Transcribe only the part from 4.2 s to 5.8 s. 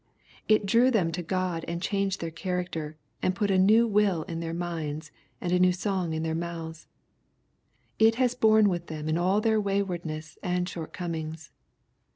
in their minds, and a new